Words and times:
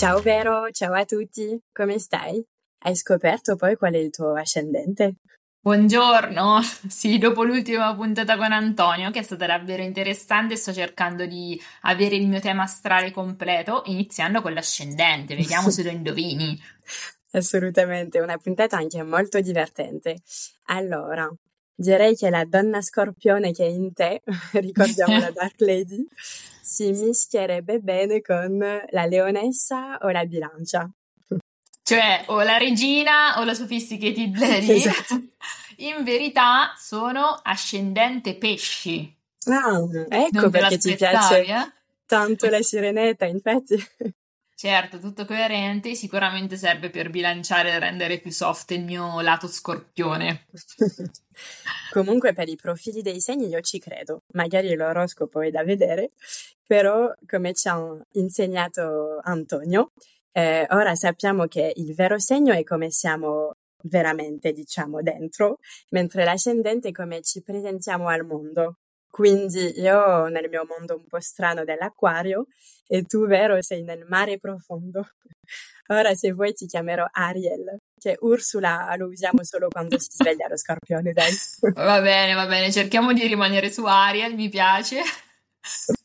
Ciao 0.00 0.22
Vero, 0.22 0.70
ciao 0.70 0.94
a 0.94 1.04
tutti, 1.04 1.60
come 1.70 1.98
stai? 1.98 2.42
Hai 2.84 2.96
scoperto 2.96 3.54
poi 3.56 3.76
qual 3.76 3.92
è 3.92 3.98
il 3.98 4.08
tuo 4.08 4.32
ascendente? 4.32 5.16
Buongiorno, 5.60 6.62
sì, 6.88 7.18
dopo 7.18 7.44
l'ultima 7.44 7.94
puntata 7.94 8.38
con 8.38 8.50
Antonio, 8.50 9.10
che 9.10 9.18
è 9.18 9.22
stata 9.22 9.44
davvero 9.44 9.82
interessante, 9.82 10.56
sto 10.56 10.72
cercando 10.72 11.26
di 11.26 11.60
avere 11.82 12.16
il 12.16 12.28
mio 12.28 12.40
tema 12.40 12.62
astrale 12.62 13.10
completo, 13.10 13.82
iniziando 13.84 14.40
con 14.40 14.54
l'ascendente, 14.54 15.36
vediamo 15.36 15.68
se 15.68 15.82
lo 15.82 15.90
indovini. 15.90 16.58
Assolutamente, 17.32 18.20
una 18.20 18.38
puntata 18.38 18.78
anche 18.78 19.02
molto 19.02 19.38
divertente. 19.40 20.22
Allora, 20.68 21.30
direi 21.80 22.14
che 22.14 22.28
la 22.28 22.44
donna 22.44 22.82
scorpione 22.82 23.52
che 23.52 23.64
è 23.64 23.68
in 23.68 23.92
te, 23.94 24.22
ricordiamo 24.52 25.18
la 25.18 25.30
Dark 25.34 25.58
Lady, 25.60 26.06
si 26.62 26.90
mischierebbe 26.90 27.78
bene 27.78 28.20
con 28.20 28.58
la 28.58 29.06
leonessa 29.06 29.98
o 30.02 30.10
la 30.10 30.24
bilancia. 30.24 30.88
Cioè, 31.82 32.24
o 32.26 32.42
la 32.42 32.58
regina 32.58 33.40
o 33.40 33.44
la 33.44 33.54
sophisticated 33.54 34.36
lady. 34.38 34.72
Esatto. 34.74 35.20
In 35.78 36.04
verità 36.04 36.74
sono 36.76 37.40
ascendente 37.42 38.36
pesci. 38.36 39.16
Ah, 39.46 39.80
ecco 40.08 40.40
non 40.40 40.50
perché 40.50 40.76
ti 40.76 40.94
piace 40.94 41.44
eh? 41.44 41.72
tanto 42.04 42.48
la 42.50 42.60
sirenetta, 42.60 43.24
infatti. 43.24 43.82
Certo, 44.60 44.98
tutto 44.98 45.24
coerente, 45.24 45.94
sicuramente 45.94 46.58
serve 46.58 46.90
per 46.90 47.08
bilanciare 47.08 47.70
e 47.70 47.78
rendere 47.78 48.18
più 48.18 48.30
soft 48.30 48.72
il 48.72 48.84
mio 48.84 49.22
lato 49.22 49.48
scorpione. 49.48 50.48
Comunque 51.92 52.34
per 52.34 52.46
i 52.46 52.56
profili 52.56 53.00
dei 53.00 53.22
segni 53.22 53.46
io 53.46 53.62
ci 53.62 53.78
credo, 53.78 54.24
magari 54.32 54.74
l'oroscopo 54.74 55.40
è 55.40 55.50
da 55.50 55.64
vedere, 55.64 56.10
però 56.66 57.10
come 57.26 57.54
ci 57.54 57.68
ha 57.68 57.80
insegnato 58.12 59.20
Antonio, 59.22 59.92
eh, 60.30 60.66
ora 60.68 60.94
sappiamo 60.94 61.46
che 61.46 61.72
il 61.76 61.94
vero 61.94 62.18
segno 62.18 62.52
è 62.52 62.62
come 62.62 62.90
siamo 62.90 63.54
veramente, 63.84 64.52
diciamo, 64.52 65.00
dentro, 65.00 65.56
mentre 65.88 66.22
l'ascendente 66.24 66.88
è 66.88 66.92
come 66.92 67.22
ci 67.22 67.40
presentiamo 67.40 68.08
al 68.08 68.26
mondo. 68.26 68.79
Quindi 69.10 69.80
io 69.80 70.28
nel 70.28 70.48
mio 70.48 70.64
mondo 70.66 70.94
un 70.94 71.04
po' 71.06 71.20
strano 71.20 71.64
dell'acquario 71.64 72.46
e 72.86 73.02
tu, 73.02 73.26
vero, 73.26 73.60
sei 73.60 73.82
nel 73.82 74.06
mare 74.08 74.38
profondo. 74.38 75.04
Ora 75.88 76.14
se 76.14 76.32
vuoi 76.32 76.52
ti 76.52 76.66
chiamerò 76.66 77.04
Ariel, 77.10 77.80
che 77.98 78.16
Ursula 78.20 78.94
lo 78.96 79.08
usiamo 79.08 79.42
solo 79.42 79.66
quando 79.68 79.98
si 79.98 80.08
sveglia 80.12 80.46
lo 80.48 80.56
scorpione, 80.56 81.12
dai. 81.12 81.32
Va 81.74 82.00
bene, 82.00 82.34
va 82.34 82.46
bene, 82.46 82.70
cerchiamo 82.70 83.12
di 83.12 83.26
rimanere 83.26 83.70
su 83.70 83.84
Ariel, 83.84 84.34
mi 84.34 84.48
piace. 84.48 85.02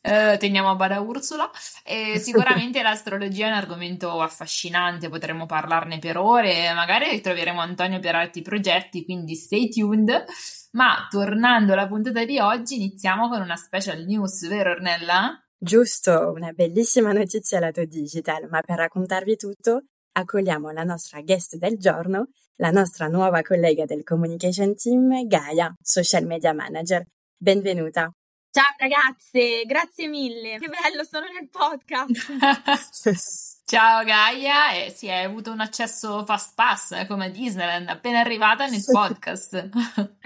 Uh, 0.02 0.36
teniamo 0.36 0.70
a 0.70 0.74
bada 0.74 1.00
Ursula 1.00 1.50
e 1.82 2.18
sicuramente 2.20 2.82
l'astrologia 2.82 3.46
è 3.46 3.50
un 3.50 3.56
argomento 3.56 4.20
affascinante, 4.20 5.08
potremmo 5.08 5.46
parlarne 5.46 5.98
per 5.98 6.18
ore, 6.18 6.72
magari 6.74 7.08
ritroveremo 7.10 7.60
Antonio 7.60 7.98
per 7.98 8.14
altri 8.14 8.42
progetti, 8.42 9.04
quindi 9.04 9.34
stay 9.34 9.68
tuned. 9.68 10.24
Ma 10.72 11.06
tornando 11.10 11.72
alla 11.72 11.86
puntata 11.86 12.24
di 12.24 12.38
oggi, 12.38 12.76
iniziamo 12.76 13.28
con 13.28 13.40
una 13.40 13.56
special 13.56 14.04
news, 14.04 14.46
vero 14.46 14.72
Ornella? 14.72 15.42
Giusto, 15.58 16.32
una 16.34 16.52
bellissima 16.52 17.12
notizia 17.12 17.58
lato 17.58 17.84
digital, 17.84 18.46
ma 18.50 18.60
per 18.60 18.76
raccontarvi 18.76 19.36
tutto 19.36 19.84
accogliamo 20.12 20.70
la 20.70 20.82
nostra 20.82 21.20
guest 21.22 21.56
del 21.56 21.78
giorno, 21.78 22.28
la 22.56 22.70
nostra 22.70 23.06
nuova 23.06 23.42
collega 23.42 23.84
del 23.84 24.02
communication 24.02 24.74
team, 24.74 25.26
Gaia, 25.26 25.74
social 25.80 26.26
media 26.26 26.52
manager. 26.52 27.04
Benvenuta. 27.36 28.10
Ciao 28.56 28.74
ragazze, 28.78 29.66
grazie 29.66 30.08
mille. 30.08 30.56
Che 30.56 30.68
bello, 30.68 31.04
sono 31.04 31.26
nel 31.26 31.46
podcast. 31.50 33.60
Ciao 33.66 34.02
Gaia, 34.02 34.72
eh, 34.72 34.94
sì, 34.96 35.10
hai 35.10 35.24
avuto 35.24 35.52
un 35.52 35.60
accesso 35.60 36.24
fast 36.24 36.54
pass 36.54 36.92
eh, 36.92 37.06
come 37.06 37.30
Disneyland, 37.30 37.86
appena 37.86 38.20
arrivata 38.20 38.66
nel 38.66 38.82
podcast. 38.82 39.68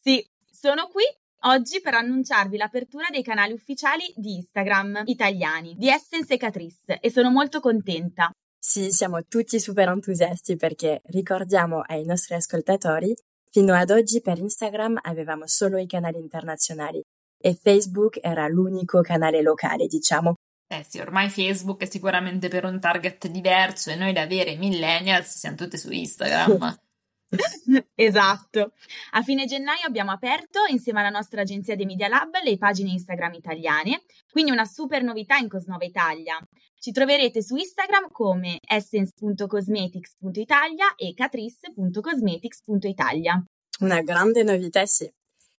sì, 0.00 0.24
sono 0.48 0.86
qui 0.86 1.02
oggi 1.46 1.80
per 1.80 1.94
annunciarvi 1.94 2.56
l'apertura 2.56 3.06
dei 3.10 3.24
canali 3.24 3.52
ufficiali 3.52 4.04
di 4.14 4.36
Instagram 4.36 5.02
italiani 5.06 5.74
di 5.76 5.88
Essence 5.88 6.34
e 6.34 6.36
Catrice 6.36 7.00
e 7.00 7.10
sono 7.10 7.30
molto 7.30 7.58
contenta. 7.58 8.30
Sì, 8.56 8.92
siamo 8.92 9.24
tutti 9.24 9.58
super 9.58 9.88
entusiasti 9.88 10.54
perché 10.54 11.00
ricordiamo 11.06 11.80
ai 11.80 12.04
nostri 12.04 12.36
ascoltatori 12.36 13.12
Fino 13.56 13.72
ad 13.72 13.88
oggi 13.88 14.20
per 14.20 14.36
Instagram 14.36 14.98
avevamo 15.00 15.46
solo 15.46 15.78
i 15.78 15.86
canali 15.86 16.18
internazionali 16.18 17.02
e 17.42 17.54
Facebook 17.54 18.18
era 18.20 18.46
l'unico 18.48 19.00
canale 19.00 19.40
locale, 19.40 19.86
diciamo. 19.86 20.34
Eh 20.68 20.84
sì, 20.86 20.98
ormai 20.98 21.30
Facebook 21.30 21.80
è 21.80 21.86
sicuramente 21.86 22.48
per 22.48 22.66
un 22.66 22.78
target 22.78 23.28
diverso 23.28 23.88
e 23.88 23.94
noi 23.94 24.12
da 24.12 24.26
vere 24.26 24.56
millennials 24.56 25.38
siamo 25.38 25.56
tutte 25.56 25.78
su 25.78 25.90
Instagram. 25.90 26.78
esatto. 27.94 28.72
A 29.12 29.22
fine 29.22 29.46
gennaio 29.46 29.86
abbiamo 29.86 30.10
aperto, 30.10 30.66
insieme 30.68 31.00
alla 31.00 31.08
nostra 31.08 31.40
agenzia 31.40 31.76
dei 31.76 31.86
Media 31.86 32.08
Lab, 32.08 32.34
le 32.44 32.58
pagine 32.58 32.90
Instagram 32.90 33.32
italiane, 33.32 34.02
quindi 34.30 34.50
una 34.50 34.66
super 34.66 35.02
novità 35.02 35.36
in 35.38 35.48
Cosnova 35.48 35.86
Italia. 35.86 36.38
Ci 36.86 36.92
troverete 36.92 37.42
su 37.42 37.56
Instagram 37.56 38.12
come 38.12 38.60
essence.cosmetics.italia 38.64 40.94
e 40.94 41.14
catrice.cosmetics.italia. 41.14 43.44
Una 43.80 44.02
grande 44.02 44.44
novità, 44.44 44.86
sì. 44.86 45.12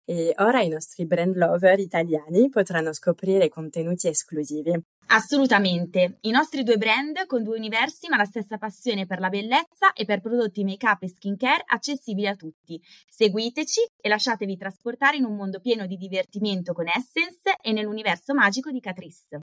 E 0.06 0.34
ora 0.38 0.62
i 0.62 0.70
nostri 0.70 1.06
brand 1.06 1.36
lover 1.36 1.80
italiani 1.80 2.48
potranno 2.48 2.94
scoprire 2.94 3.50
contenuti 3.50 4.08
esclusivi. 4.08 4.72
Assolutamente. 5.08 6.20
I 6.22 6.32
nostri 6.32 6.64
due 6.64 6.78
brand 6.78 7.26
con 7.26 7.44
due 7.44 7.58
universi 7.58 8.08
ma 8.08 8.16
la 8.16 8.24
stessa 8.24 8.58
passione 8.58 9.06
per 9.06 9.20
la 9.20 9.28
bellezza 9.28 9.92
e 9.92 10.06
per 10.06 10.22
prodotti 10.22 10.64
make-up 10.64 11.04
e 11.04 11.10
skincare 11.10 11.62
accessibili 11.66 12.28
a 12.28 12.36
tutti. 12.36 12.82
Seguiteci 13.06 13.82
e 14.02 14.08
lasciatevi 14.08 14.56
trasportare 14.56 15.18
in 15.18 15.26
un 15.26 15.36
mondo 15.36 15.60
pieno 15.60 15.88
di 15.88 15.98
divertimento 15.98 16.72
con 16.72 16.88
Essence 16.88 17.58
e 17.62 17.74
nell'universo 17.74 18.34
magico 18.34 18.72
di 18.72 18.80
Catrice. 18.80 19.42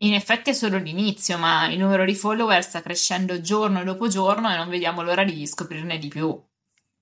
In 0.00 0.12
effetti 0.12 0.50
è 0.50 0.52
solo 0.52 0.76
l'inizio, 0.76 1.38
ma 1.38 1.68
il 1.68 1.78
numero 1.78 2.04
di 2.04 2.14
follower 2.14 2.62
sta 2.62 2.82
crescendo 2.82 3.40
giorno 3.40 3.82
dopo 3.82 4.08
giorno 4.08 4.52
e 4.52 4.56
non 4.56 4.68
vediamo 4.68 5.02
l'ora 5.02 5.24
di 5.24 5.46
scoprirne 5.46 5.98
di 5.98 6.08
più. 6.08 6.38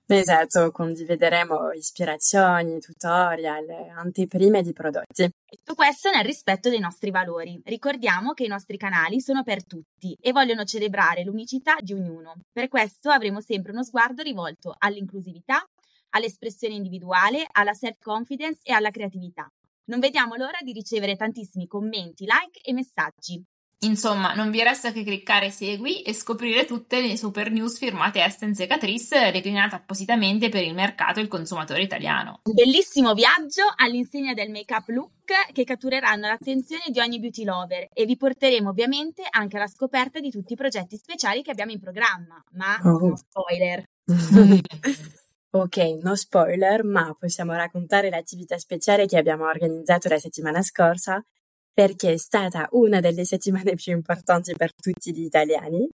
Esatto, 0.07 0.71
condivideremo 0.71 1.73
ispirazioni, 1.73 2.79
tutorial, 2.79 3.65
anteprime 3.97 4.63
di 4.63 4.73
prodotti. 4.73 5.29
Tutto 5.45 5.75
questo 5.75 6.11
nel 6.11 6.25
rispetto 6.25 6.69
dei 6.69 6.79
nostri 6.79 7.11
valori. 7.11 7.61
Ricordiamo 7.65 8.33
che 8.33 8.45
i 8.45 8.49
nostri 8.49 8.77
canali 8.77 9.21
sono 9.21 9.43
per 9.43 9.65
tutti 9.65 10.17
e 10.21 10.31
vogliono 10.31 10.65
celebrare 10.65 11.25
l'unicità 11.25 11.77
di 11.81 11.95
ognuno. 11.95 12.35
Per 12.53 12.69
questo 12.69 13.11
avremo 13.11 13.41
sempre 13.41 13.73
uno 13.73 13.83
sguardo 13.83 14.23
rivolto 14.23 14.73
all'inclusività, 14.79 15.67
all'espressione 16.11 16.75
individuale, 16.75 17.45
alla 17.51 17.73
self-confidence 17.73 18.61
e 18.63 18.73
alla 18.73 18.91
creatività. 18.91 19.51
Non 19.87 20.01
vediamo 20.01 20.37
l'ora 20.37 20.59
di 20.63 20.73
ricevere 20.73 21.17
tantissimi 21.17 21.67
commenti, 21.67 22.25
like 22.25 22.61
e 22.63 22.73
messaggi. 22.73 23.45
Insomma, 23.81 24.33
non 24.33 24.51
vi 24.51 24.63
resta 24.63 24.93
che 24.93 25.05
cliccare 25.05 25.51
segui 25.51 26.01
e 26.01 26.15
scoprire 26.15 26.65
tutte 26.65 27.03
le 27.03 27.19
super 27.19 27.51
news 27.51 27.77
firmate 27.77 28.23
Essence 28.23 28.63
e 28.63 28.67
Catrice 28.67 29.31
declinate 29.31 29.75
appositamente 29.75 30.49
per 30.49 30.63
il 30.63 30.73
mercato 30.73 31.19
e 31.19 31.23
il 31.23 31.29
consumatore 31.29 31.83
italiano. 31.83 32.41
Un 32.45 32.55
bellissimo 32.55 33.13
viaggio 33.13 33.63
all'insegna 33.77 34.33
del 34.33 34.51
make-up 34.51 34.89
look 34.89 35.53
che 35.53 35.65
cattureranno 35.65 36.27
l'attenzione 36.27 36.85
di 36.91 37.01
ogni 37.01 37.21
beauty 37.21 37.45
lover 37.45 37.89
e 37.93 38.07
vi 38.07 38.17
porteremo 38.17 38.71
ovviamente 38.71 39.23
anche 39.29 39.57
alla 39.57 39.67
scoperta 39.67 40.19
di 40.19 40.31
tutti 40.31 40.55
i 40.55 40.57
progetti 40.57 40.97
speciali 40.97 41.43
che 41.43 41.51
abbiamo 41.51 41.73
in 41.73 41.81
programma, 41.81 42.43
ma 42.53 42.79
oh. 42.85 43.09
no 43.09 43.17
spoiler. 43.17 43.85
Ok, 45.57 45.77
no 46.03 46.17
spoiler, 46.17 46.83
ma 46.83 47.15
possiamo 47.17 47.53
raccontare 47.53 48.11
l'attività 48.11 48.59
speciale 48.59 49.07
che 49.07 49.17
abbiamo 49.17 49.47
organizzato 49.47 50.09
la 50.09 50.19
settimana 50.19 50.63
scorsa 50.63 51.25
perché 51.73 52.15
è 52.15 52.17
stata 52.17 52.67
una 52.73 52.99
delle 52.99 53.23
settimane 53.25 53.75
più 53.75 53.93
importanti 53.93 54.53
per 54.57 54.75
tutti 54.75 55.15
gli 55.15 55.23
italiani 55.23 55.89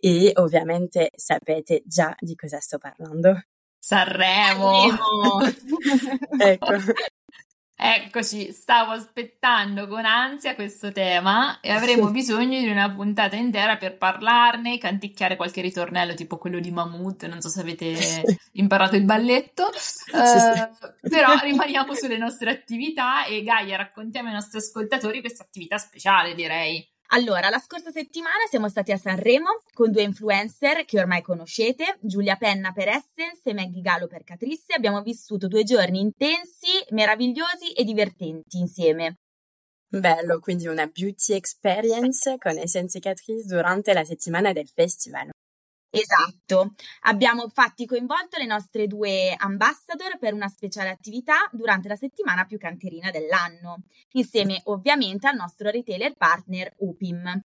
e 0.00 0.32
ovviamente 0.34 1.10
sapete 1.14 1.82
già 1.84 2.16
di 2.18 2.34
cosa 2.34 2.58
sto 2.58 2.78
parlando. 2.78 3.42
Sanremo! 3.78 4.88
ecco. 6.40 6.74
Eccoci, 7.78 8.52
stavo 8.52 8.92
aspettando 8.92 9.86
con 9.86 10.06
ansia 10.06 10.54
questo 10.54 10.92
tema 10.92 11.60
e 11.60 11.70
avremo 11.70 12.10
bisogno 12.10 12.58
di 12.58 12.70
una 12.70 12.90
puntata 12.90 13.36
intera 13.36 13.76
per 13.76 13.98
parlarne, 13.98 14.78
canticchiare 14.78 15.36
qualche 15.36 15.60
ritornello 15.60 16.14
tipo 16.14 16.38
quello 16.38 16.58
di 16.58 16.70
Mammut, 16.70 17.26
non 17.26 17.42
so 17.42 17.50
se 17.50 17.60
avete 17.60 18.38
imparato 18.52 18.96
il 18.96 19.04
balletto, 19.04 19.70
sì, 19.74 20.16
uh, 20.16 20.24
sì. 20.24 21.08
Però 21.10 21.38
rimaniamo 21.38 21.92
sulle 21.94 22.16
nostre 22.16 22.50
attività 22.50 23.26
e 23.26 23.42
Gaia 23.42 23.76
raccontiamo 23.76 24.28
ai 24.28 24.34
nostri 24.34 24.56
ascoltatori 24.56 25.20
questa 25.20 25.44
attività 25.44 25.76
speciale 25.76 26.34
direi. 26.34 26.94
Allora, 27.10 27.50
la 27.50 27.60
scorsa 27.60 27.90
settimana 27.90 28.46
siamo 28.50 28.68
stati 28.68 28.90
a 28.90 28.96
Sanremo 28.96 29.62
con 29.72 29.92
due 29.92 30.02
influencer 30.02 30.84
che 30.84 30.98
ormai 30.98 31.22
conoscete, 31.22 31.98
Giulia 32.00 32.36
Penna 32.36 32.72
per 32.72 32.88
Essence 32.88 33.42
e 33.44 33.54
Maggie 33.54 33.80
Gallo 33.80 34.08
per 34.08 34.24
Catrice. 34.24 34.74
Abbiamo 34.74 35.02
vissuto 35.02 35.46
due 35.46 35.62
giorni 35.62 36.00
intensi, 36.00 36.66
meravigliosi 36.90 37.72
e 37.72 37.84
divertenti 37.84 38.58
insieme. 38.58 39.18
Bello, 39.88 40.40
quindi 40.40 40.66
una 40.66 40.86
beauty 40.86 41.34
experience 41.34 42.36
con 42.38 42.58
Essence 42.58 42.98
Catrice 42.98 43.46
durante 43.46 43.92
la 43.92 44.04
settimana 44.04 44.52
del 44.52 44.68
festival. 44.74 45.30
Esatto, 45.98 46.74
abbiamo 47.04 47.42
infatti 47.44 47.86
coinvolto 47.86 48.36
le 48.36 48.44
nostre 48.44 48.86
due 48.86 49.34
ambassador 49.34 50.18
per 50.18 50.34
una 50.34 50.48
speciale 50.48 50.90
attività 50.90 51.48
durante 51.52 51.88
la 51.88 51.96
settimana 51.96 52.44
più 52.44 52.58
canterina 52.58 53.10
dell'anno, 53.10 53.84
insieme 54.12 54.60
ovviamente 54.64 55.26
al 55.26 55.36
nostro 55.36 55.70
retailer 55.70 56.12
partner 56.14 56.74
UPIM. 56.78 57.40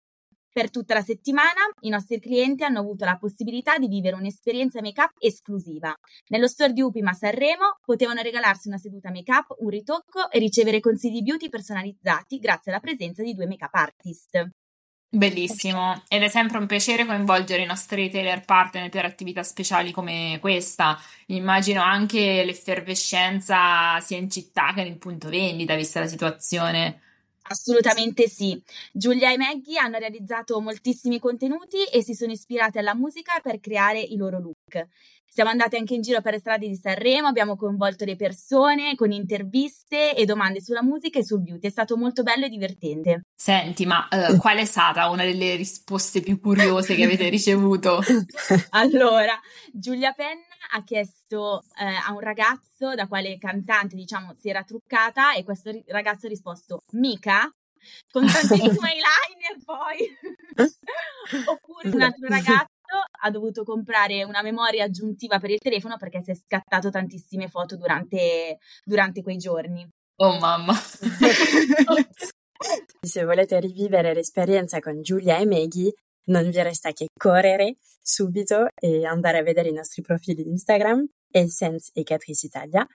Per 0.49 0.71
tutta 0.71 0.93
la 0.95 1.01
settimana 1.01 1.69
i 1.81 1.89
nostri 1.89 2.19
clienti 2.19 2.63
hanno 2.63 2.79
avuto 2.79 3.05
la 3.05 3.17
possibilità 3.17 3.77
di 3.77 3.87
vivere 3.87 4.15
un'esperienza 4.15 4.81
make-up 4.81 5.11
esclusiva. 5.19 5.93
Nello 6.29 6.47
store 6.47 6.73
di 6.73 6.81
Upim 6.81 7.05
a 7.05 7.13
Sanremo 7.13 7.77
potevano 7.85 8.21
regalarsi 8.21 8.69
una 8.69 8.79
seduta 8.79 9.11
make-up, 9.11 9.55
un 9.59 9.69
ritocco 9.69 10.31
e 10.31 10.39
ricevere 10.39 10.79
consigli 10.79 11.21
beauty 11.21 11.49
personalizzati 11.49 12.39
grazie 12.39 12.71
alla 12.71 12.79
presenza 12.79 13.21
di 13.21 13.35
due 13.35 13.45
make-up 13.45 13.75
artist. 13.75 14.47
Bellissimo, 15.09 16.03
ed 16.09 16.21
è 16.21 16.27
sempre 16.27 16.57
un 16.57 16.65
piacere 16.65 17.05
coinvolgere 17.05 17.61
i 17.61 17.65
nostri 17.65 18.03
retailer 18.03 18.43
partner 18.43 18.89
per 18.89 19.05
attività 19.05 19.41
speciali 19.41 19.91
come 19.91 20.37
questa. 20.41 20.99
Immagino 21.27 21.81
anche 21.81 22.43
l'effervescenza 22.43 23.99
sia 24.01 24.17
in 24.17 24.29
città 24.29 24.73
che 24.73 24.83
nel 24.83 24.97
punto 24.97 25.29
vendita, 25.29 25.75
vista 25.75 26.01
la 26.01 26.07
situazione. 26.07 27.01
Assolutamente 27.49 28.27
sì. 28.27 28.61
Giulia 28.91 29.31
e 29.31 29.37
Maggie 29.37 29.79
hanno 29.79 29.97
realizzato 29.97 30.59
moltissimi 30.59 31.19
contenuti 31.19 31.85
e 31.85 32.03
si 32.03 32.13
sono 32.13 32.33
ispirate 32.33 32.79
alla 32.79 32.93
musica 32.93 33.39
per 33.41 33.61
creare 33.61 34.01
i 34.01 34.17
loro 34.17 34.39
look. 34.39 34.87
Siamo 35.29 35.49
andati 35.51 35.75
anche 35.75 35.93
in 35.93 36.01
giro 36.01 36.21
per 36.21 36.33
le 36.33 36.39
strade 36.39 36.67
di 36.67 36.75
Sanremo, 36.75 37.27
abbiamo 37.27 37.55
coinvolto 37.55 38.05
le 38.05 38.15
persone 38.15 38.95
con 38.95 39.11
interviste 39.11 40.15
e 40.15 40.25
domande 40.25 40.61
sulla 40.61 40.81
musica 40.81 41.19
e 41.19 41.23
sul 41.23 41.41
beauty. 41.41 41.67
È 41.67 41.69
stato 41.69 41.95
molto 41.95 42.23
bello 42.23 42.45
e 42.45 42.49
divertente. 42.49 43.25
Senti, 43.35 43.85
ma 43.85 44.07
uh, 44.09 44.37
qual 44.41 44.57
è 44.57 44.65
stata 44.65 45.09
una 45.09 45.23
delle 45.23 45.55
risposte 45.55 46.21
più 46.21 46.39
curiose 46.39 46.95
che 46.95 47.03
avete 47.03 47.29
ricevuto? 47.29 48.01
allora, 48.71 49.39
Giulia 49.71 50.11
Penna 50.13 50.41
ha 50.71 50.83
chiesto 50.83 51.63
eh, 51.79 51.85
a 51.85 52.11
un 52.13 52.19
ragazzo 52.19 52.95
da 52.95 53.07
quale 53.07 53.37
cantante, 53.37 53.95
diciamo, 53.95 54.33
si 54.39 54.49
era 54.49 54.63
truccata 54.63 55.33
e 55.33 55.43
questo 55.43 55.71
ragazzo 55.87 56.25
ha 56.25 56.29
risposto 56.29 56.81
Mica 56.93 57.51
con 58.11 58.25
tantissimo 58.25 58.87
eyeliner 58.87 59.63
poi. 59.63 60.17
Oppure 61.45 61.89
un 61.89 62.01
altro 62.01 62.27
ragazzo 62.27 62.76
ha 62.99 63.29
dovuto 63.29 63.63
comprare 63.63 64.23
una 64.23 64.41
memoria 64.41 64.83
aggiuntiva 64.83 65.39
per 65.39 65.51
il 65.51 65.59
telefono 65.59 65.97
perché 65.97 66.21
si 66.23 66.31
è 66.31 66.35
scattato 66.35 66.89
tantissime 66.89 67.47
foto 67.47 67.77
durante, 67.77 68.57
durante 68.83 69.21
quei 69.21 69.37
giorni. 69.37 69.87
Oh 70.17 70.37
mamma! 70.39 70.73
Se 72.99 73.23
volete 73.23 73.59
rivivere 73.59 74.13
l'esperienza 74.13 74.79
con 74.79 75.01
Giulia 75.01 75.37
e 75.37 75.45
Maggie, 75.45 75.93
non 76.25 76.49
vi 76.49 76.61
resta 76.61 76.91
che 76.91 77.07
correre 77.17 77.77
subito 78.01 78.67
e 78.75 79.05
andare 79.05 79.37
a 79.37 79.43
vedere 79.43 79.69
i 79.69 79.73
nostri 79.73 80.01
profili 80.01 80.47
Instagram, 80.47 81.05
Essence 81.31 81.91
e 81.93 82.03
Catrice 82.03 82.47
Italia, 82.47 82.85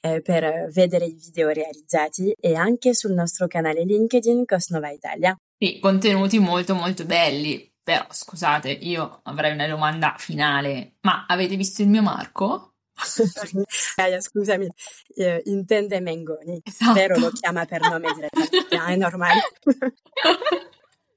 eh, 0.00 0.20
per 0.20 0.68
vedere 0.72 1.04
i 1.06 1.14
video 1.14 1.50
realizzati 1.50 2.34
e 2.38 2.54
anche 2.54 2.94
sul 2.94 3.12
nostro 3.12 3.46
canale 3.46 3.84
LinkedIn 3.84 4.44
Cosnova 4.44 4.90
Italia. 4.90 5.36
Sì, 5.56 5.78
contenuti 5.78 6.38
molto 6.38 6.74
molto 6.74 7.04
belli. 7.04 7.71
Però 7.84 8.06
scusate, 8.10 8.70
io 8.70 9.20
avrei 9.24 9.52
una 9.52 9.66
domanda 9.66 10.14
finale. 10.16 10.96
Ma 11.00 11.26
avete 11.26 11.56
visto 11.56 11.82
il 11.82 11.88
mio 11.88 12.02
Marco? 12.02 12.72
Gaia, 13.96 14.20
scusami, 14.20 14.68
eh, 15.16 15.42
intende 15.46 16.00
Mengoni, 16.00 16.60
esatto. 16.62 16.92
vero 16.92 17.18
lo 17.18 17.30
chiama 17.30 17.64
per 17.64 17.80
nome 17.80 18.12
direttamente, 18.14 18.68
è 18.92 18.96
normale. 18.96 19.40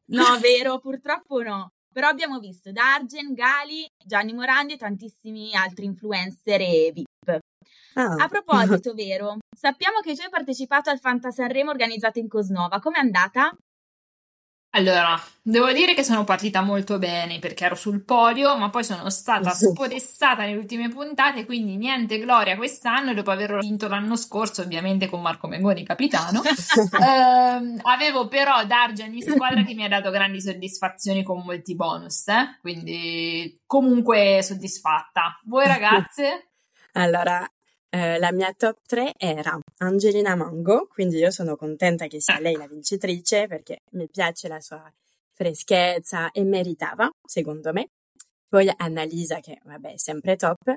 no, 0.08 0.40
vero, 0.40 0.80
purtroppo 0.80 1.42
no. 1.42 1.72
Però 1.92 2.08
abbiamo 2.10 2.40
visto 2.40 2.74
Dargen, 2.74 3.34
Gali, 3.34 3.90
Gianni 4.04 4.34
Morandi 4.34 4.74
e 4.74 4.78
tantissimi 4.78 5.56
altri 5.56 5.86
influencer 5.86 6.60
e 6.60 6.92
VIP. 6.94 7.40
Ah. 7.94 8.16
A 8.16 8.28
proposito, 8.28 8.94
vero, 8.94 9.38
sappiamo 9.56 10.02
che 10.02 10.14
tu 10.14 10.22
hai 10.22 10.30
partecipato 10.30 10.90
al 10.90 11.00
Fanta 11.00 11.32
Sanremo 11.32 11.70
organizzato 11.70 12.20
in 12.20 12.28
Cosnova. 12.28 12.80
Com'è 12.80 13.00
andata? 13.00 13.56
Allora, 14.76 15.18
devo 15.42 15.72
dire 15.72 15.94
che 15.94 16.04
sono 16.04 16.26
partita 16.26 16.60
molto 16.60 17.00
bene 17.00 17.40
perché 17.40 17.64
ero 17.64 17.76
sul 17.76 18.04
podio, 18.04 18.58
ma 18.58 18.70
poi 18.70 18.84
sono 18.84 19.10
stata 19.10 19.52
spodestata 19.56 20.44
nelle 20.44 20.58
ultime 20.58 20.90
puntate, 20.90 21.46
quindi 21.46 21.78
niente 21.78 22.20
gloria 22.20 22.58
quest'anno. 22.58 23.14
Dopo 23.14 23.32
aver 23.32 23.60
vinto 23.60 23.88
l'anno 23.88 24.18
scorso, 24.18 24.64
ovviamente 24.64 25.08
con 25.08 25.22
Marco 25.22 25.48
Mengoni 25.48 25.86
capitano, 25.86 26.42
ehm, 26.44 27.80
avevo 27.84 28.28
però 28.28 28.66
Dargen 28.66 29.14
in 29.14 29.22
squadra 29.22 29.64
che 29.64 29.74
mi 29.74 29.86
ha 29.86 29.90
dato 29.90 30.12
grandi 30.12 30.42
soddisfazioni 30.42 31.24
con 31.24 31.42
molti 31.46 31.74
bonus, 31.74 32.28
eh? 32.28 32.58
quindi 32.60 33.62
comunque 33.66 34.42
soddisfatta. 34.44 35.40
Voi 35.46 35.68
ragazze? 35.68 36.50
Allora, 36.98 37.46
eh, 37.96 38.20
la 38.20 38.34
mia 38.34 38.54
top 38.54 38.80
3 38.86 39.14
era 39.16 39.58
Angelina 39.78 40.36
Mango, 40.36 40.88
quindi 40.92 41.16
io 41.16 41.32
sono 41.32 41.56
contenta 41.56 42.08
che 42.08 42.20
sia 42.20 42.42
lei 42.42 42.58
la 42.58 42.68
vincitrice 42.68 43.48
perché 43.48 43.84
mi 43.92 44.10
piace 44.10 44.50
la 44.50 44.60
sua 44.60 44.84
freschezza 45.32 46.32
e 46.32 46.44
meritava, 46.44 47.10
secondo 47.26 47.72
me. 47.72 47.88
Poi 48.50 48.70
Annalisa, 48.76 49.40
che 49.40 49.60
vabbè 49.64 49.94
è 49.94 49.98
sempre 49.98 50.36
top, 50.36 50.76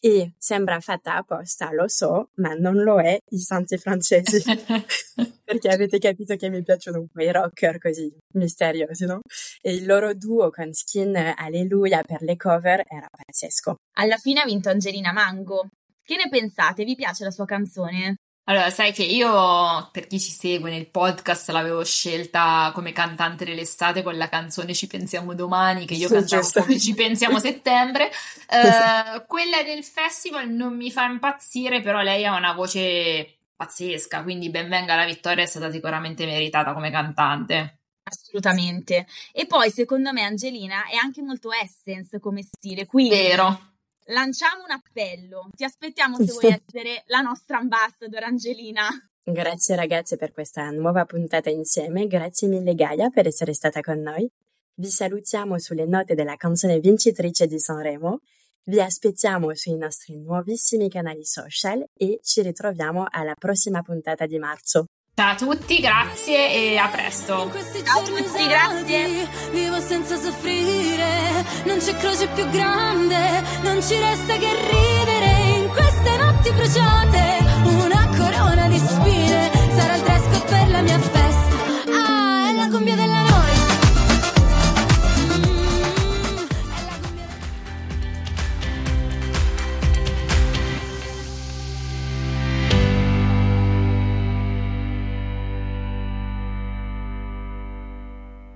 e 0.00 0.32
sembra 0.38 0.80
fatta 0.80 1.14
apposta, 1.14 1.72
lo 1.72 1.86
so, 1.86 2.30
ma 2.34 2.54
non 2.54 2.82
lo 2.82 3.00
è, 3.00 3.16
i 3.30 3.38
santi 3.38 3.78
francesi, 3.78 4.42
perché 5.44 5.68
avete 5.68 5.98
capito 5.98 6.34
che 6.34 6.48
mi 6.50 6.64
piacciono 6.64 6.98
un 6.98 7.06
po' 7.06 7.22
i 7.22 7.30
rocker 7.30 7.78
così 7.78 8.12
misteriosi, 8.34 9.06
no? 9.06 9.20
E 9.60 9.72
il 9.72 9.86
loro 9.86 10.14
duo 10.14 10.50
con 10.50 10.72
Skin 10.72 11.16
Alleluia 11.36 12.02
per 12.02 12.22
le 12.22 12.36
cover 12.36 12.82
era 12.86 13.06
pazzesco. 13.08 13.76
Alla 13.98 14.18
fine 14.18 14.40
ha 14.40 14.44
vinto 14.44 14.68
Angelina 14.68 15.12
Mango, 15.12 15.68
che 16.06 16.16
ne 16.16 16.28
pensate? 16.30 16.84
Vi 16.84 16.94
piace 16.94 17.24
la 17.24 17.30
sua 17.30 17.44
canzone? 17.44 18.20
Allora, 18.48 18.70
sai 18.70 18.92
che 18.92 19.02
io, 19.02 19.88
per 19.90 20.06
chi 20.06 20.20
ci 20.20 20.30
segue 20.30 20.70
nel 20.70 20.88
podcast, 20.88 21.50
l'avevo 21.50 21.82
scelta 21.82 22.70
come 22.72 22.92
cantante 22.92 23.44
dell'estate 23.44 24.04
con 24.04 24.16
la 24.16 24.28
canzone 24.28 24.72
Ci 24.72 24.86
pensiamo 24.86 25.34
domani, 25.34 25.84
che 25.84 25.94
io 25.94 26.08
cantavo 26.08 26.48
come 26.54 26.78
Ci 26.78 26.94
pensiamo 26.94 27.40
settembre. 27.40 28.08
Uh, 28.48 29.24
quella 29.26 29.64
del 29.64 29.82
festival 29.82 30.48
non 30.48 30.76
mi 30.76 30.92
fa 30.92 31.06
impazzire, 31.06 31.80
però 31.80 32.02
lei 32.02 32.24
ha 32.24 32.36
una 32.36 32.52
voce 32.52 33.38
pazzesca, 33.56 34.22
quindi 34.22 34.48
ben 34.48 34.68
venga 34.68 34.94
la 34.94 35.06
vittoria, 35.06 35.42
è 35.42 35.46
stata 35.46 35.68
sicuramente 35.72 36.24
meritata 36.24 36.72
come 36.72 36.92
cantante. 36.92 37.80
Assolutamente. 38.04 39.08
E 39.32 39.46
poi, 39.46 39.72
secondo 39.72 40.12
me, 40.12 40.22
Angelina 40.22 40.86
è 40.88 40.94
anche 40.94 41.20
molto 41.20 41.50
essence 41.50 42.20
come 42.20 42.44
stile, 42.44 42.86
quindi... 42.86 43.16
Vero 43.16 43.74
lanciamo 44.06 44.64
un 44.64 44.70
appello. 44.70 45.48
Ti 45.54 45.64
aspettiamo 45.64 46.16
se 46.16 46.32
vuoi 46.32 46.60
essere 46.66 47.02
la 47.06 47.20
nostra 47.20 47.58
ambassador 47.58 48.22
Angelina. 48.22 48.88
Grazie 49.22 49.74
ragazze 49.74 50.16
per 50.16 50.32
questa 50.32 50.70
nuova 50.70 51.04
puntata 51.04 51.50
insieme, 51.50 52.06
grazie 52.06 52.46
mille 52.48 52.74
Gaia 52.74 53.10
per 53.10 53.26
essere 53.26 53.54
stata 53.54 53.80
con 53.80 54.00
noi. 54.00 54.30
Vi 54.74 54.88
salutiamo 54.88 55.58
sulle 55.58 55.86
note 55.86 56.14
della 56.14 56.36
canzone 56.36 56.78
vincitrice 56.78 57.46
di 57.46 57.58
Sanremo, 57.58 58.20
vi 58.68 58.80
aspettiamo 58.80 59.54
sui 59.54 59.76
nostri 59.76 60.16
nuovissimi 60.18 60.88
canali 60.88 61.24
social 61.24 61.84
e 61.94 62.18
ci 62.22 62.42
ritroviamo 62.42 63.06
alla 63.08 63.34
prossima 63.34 63.80
puntata 63.82 64.26
di 64.26 64.38
marzo. 64.38 64.86
Ciao 65.18 65.30
a 65.30 65.34
tutti, 65.34 65.80
grazie 65.80 66.52
e 66.52 66.76
a 66.76 66.88
presto. 66.88 67.50
Ciao 67.82 68.00
a 68.00 68.02
tutti, 68.02 68.46
grazie. 68.46 69.26
Vivo 69.50 69.80
senza 69.80 70.14
soffrire, 70.14 71.42
non 71.64 71.78
c'è 71.78 71.96
croce 71.96 72.26
più 72.34 72.46
grande, 72.50 73.42
non 73.62 73.82
ci 73.82 73.98
resta 73.98 74.36
che 74.36 74.50
ridere 74.52 75.56
in 75.56 75.68
queste 75.70 76.16
notti 76.18 76.52
bruciate. 76.52 77.38
Una 77.64 78.06
corona 78.14 78.68
di 78.68 78.76
spine 78.76 79.50
sarà 79.74 79.94
il 79.96 80.02
tresco 80.02 80.44
per 80.44 80.68
la 80.68 80.82
mia 80.82 80.98
festa. 80.98 81.56
Ah, 81.94 82.50
è 82.50 82.54
la 82.54 82.68
cumbia 82.68 82.94
della 82.94 83.15